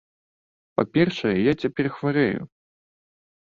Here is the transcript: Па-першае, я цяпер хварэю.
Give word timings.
Па-першае, 0.79 1.35
я 1.51 1.55
цяпер 1.65 1.85
хварэю. 2.01 2.39